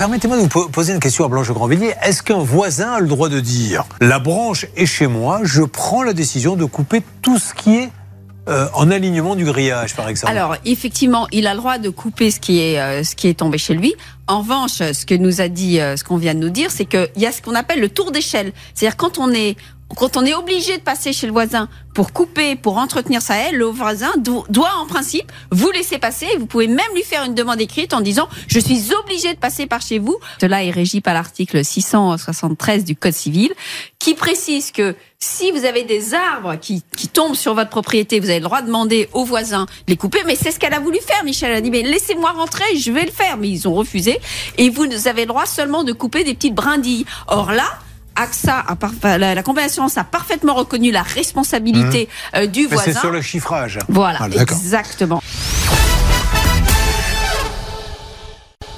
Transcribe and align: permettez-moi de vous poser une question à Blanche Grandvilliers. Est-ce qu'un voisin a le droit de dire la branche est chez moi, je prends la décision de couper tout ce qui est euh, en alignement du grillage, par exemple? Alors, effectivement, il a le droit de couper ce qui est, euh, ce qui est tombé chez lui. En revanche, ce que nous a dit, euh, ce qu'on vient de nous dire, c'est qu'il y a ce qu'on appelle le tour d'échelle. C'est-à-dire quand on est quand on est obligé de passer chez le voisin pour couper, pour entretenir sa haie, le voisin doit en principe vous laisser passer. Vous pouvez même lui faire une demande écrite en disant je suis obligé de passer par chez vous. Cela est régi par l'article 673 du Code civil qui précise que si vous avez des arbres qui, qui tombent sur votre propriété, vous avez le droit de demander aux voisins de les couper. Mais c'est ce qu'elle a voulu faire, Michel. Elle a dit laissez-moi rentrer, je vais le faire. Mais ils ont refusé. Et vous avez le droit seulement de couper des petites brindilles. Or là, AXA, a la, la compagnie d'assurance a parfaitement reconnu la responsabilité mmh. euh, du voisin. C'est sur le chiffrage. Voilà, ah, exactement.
permettez-moi 0.00 0.38
de 0.38 0.48
vous 0.48 0.68
poser 0.70 0.94
une 0.94 0.98
question 0.98 1.26
à 1.26 1.28
Blanche 1.28 1.50
Grandvilliers. 1.50 1.92
Est-ce 2.02 2.22
qu'un 2.22 2.38
voisin 2.38 2.92
a 2.92 3.00
le 3.00 3.06
droit 3.06 3.28
de 3.28 3.38
dire 3.38 3.84
la 4.00 4.18
branche 4.18 4.64
est 4.74 4.86
chez 4.86 5.06
moi, 5.06 5.40
je 5.42 5.60
prends 5.60 6.02
la 6.02 6.14
décision 6.14 6.56
de 6.56 6.64
couper 6.64 7.02
tout 7.20 7.38
ce 7.38 7.52
qui 7.52 7.76
est 7.76 7.90
euh, 8.48 8.66
en 8.72 8.90
alignement 8.90 9.36
du 9.36 9.44
grillage, 9.44 9.94
par 9.94 10.08
exemple? 10.08 10.32
Alors, 10.32 10.56
effectivement, 10.64 11.28
il 11.32 11.46
a 11.46 11.52
le 11.52 11.58
droit 11.58 11.76
de 11.76 11.90
couper 11.90 12.30
ce 12.30 12.40
qui 12.40 12.60
est, 12.60 12.80
euh, 12.80 13.04
ce 13.04 13.14
qui 13.14 13.28
est 13.28 13.34
tombé 13.34 13.58
chez 13.58 13.74
lui. 13.74 13.94
En 14.26 14.38
revanche, 14.38 14.78
ce 14.78 15.04
que 15.04 15.14
nous 15.14 15.42
a 15.42 15.48
dit, 15.48 15.78
euh, 15.80 15.98
ce 15.98 16.04
qu'on 16.04 16.16
vient 16.16 16.34
de 16.34 16.40
nous 16.40 16.48
dire, 16.48 16.70
c'est 16.70 16.86
qu'il 16.86 17.10
y 17.18 17.26
a 17.26 17.32
ce 17.32 17.42
qu'on 17.42 17.54
appelle 17.54 17.80
le 17.80 17.90
tour 17.90 18.10
d'échelle. 18.10 18.54
C'est-à-dire 18.72 18.96
quand 18.96 19.18
on 19.18 19.30
est 19.32 19.58
quand 19.96 20.16
on 20.16 20.24
est 20.24 20.34
obligé 20.34 20.76
de 20.76 20.82
passer 20.82 21.12
chez 21.12 21.26
le 21.26 21.32
voisin 21.32 21.68
pour 21.94 22.12
couper, 22.12 22.56
pour 22.56 22.78
entretenir 22.78 23.20
sa 23.20 23.36
haie, 23.36 23.52
le 23.52 23.64
voisin 23.64 24.12
doit 24.16 24.72
en 24.80 24.86
principe 24.86 25.30
vous 25.50 25.70
laisser 25.70 25.98
passer. 25.98 26.26
Vous 26.38 26.46
pouvez 26.46 26.68
même 26.68 26.78
lui 26.94 27.02
faire 27.02 27.24
une 27.24 27.34
demande 27.34 27.60
écrite 27.60 27.92
en 27.92 28.00
disant 28.00 28.28
je 28.46 28.60
suis 28.60 28.92
obligé 28.94 29.34
de 29.34 29.38
passer 29.38 29.66
par 29.66 29.82
chez 29.82 29.98
vous. 29.98 30.16
Cela 30.40 30.64
est 30.64 30.70
régi 30.70 31.00
par 31.00 31.14
l'article 31.14 31.64
673 31.64 32.84
du 32.84 32.96
Code 32.96 33.12
civil 33.12 33.52
qui 33.98 34.14
précise 34.14 34.70
que 34.70 34.94
si 35.18 35.50
vous 35.50 35.66
avez 35.66 35.82
des 35.84 36.14
arbres 36.14 36.56
qui, 36.58 36.82
qui 36.96 37.08
tombent 37.08 37.34
sur 37.34 37.54
votre 37.54 37.68
propriété, 37.68 38.20
vous 38.20 38.30
avez 38.30 38.38
le 38.38 38.44
droit 38.44 38.62
de 38.62 38.66
demander 38.68 39.08
aux 39.12 39.24
voisins 39.24 39.66
de 39.86 39.90
les 39.90 39.96
couper. 39.96 40.20
Mais 40.24 40.34
c'est 40.34 40.50
ce 40.50 40.58
qu'elle 40.58 40.72
a 40.72 40.80
voulu 40.80 40.98
faire, 41.06 41.22
Michel. 41.24 41.50
Elle 41.50 41.58
a 41.58 41.60
dit 41.60 41.70
laissez-moi 41.70 42.30
rentrer, 42.30 42.76
je 42.76 42.90
vais 42.90 43.04
le 43.04 43.10
faire. 43.10 43.36
Mais 43.36 43.50
ils 43.50 43.68
ont 43.68 43.74
refusé. 43.74 44.18
Et 44.56 44.70
vous 44.70 44.86
avez 45.06 45.22
le 45.22 45.28
droit 45.28 45.44
seulement 45.44 45.84
de 45.84 45.92
couper 45.92 46.24
des 46.24 46.32
petites 46.32 46.54
brindilles. 46.54 47.04
Or 47.26 47.52
là, 47.52 47.68
AXA, 48.16 48.64
a 49.02 49.18
la, 49.18 49.34
la 49.34 49.42
compagnie 49.42 49.66
d'assurance 49.66 49.96
a 49.98 50.04
parfaitement 50.04 50.54
reconnu 50.54 50.90
la 50.90 51.02
responsabilité 51.02 52.08
mmh. 52.08 52.36
euh, 52.36 52.46
du 52.46 52.66
voisin. 52.66 52.92
C'est 52.92 52.98
sur 52.98 53.10
le 53.10 53.22
chiffrage. 53.22 53.78
Voilà, 53.88 54.18
ah, 54.20 54.28
exactement. 54.28 55.22